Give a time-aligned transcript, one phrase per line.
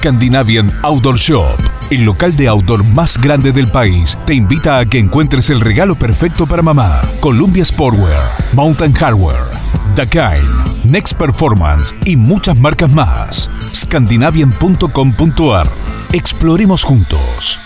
[0.00, 1.58] Scandinavian Outdoor Shop,
[1.90, 5.94] el local de outdoor más grande del país, te invita a que encuentres el regalo
[5.94, 7.02] perfecto para mamá.
[7.20, 8.18] Columbia Sportwear,
[8.54, 9.44] Mountain Hardware,
[9.94, 10.40] Dakine,
[10.84, 13.50] Next Performance y muchas marcas más.
[13.74, 15.70] Scandinavian.com.ar.
[16.14, 17.60] Exploremos juntos.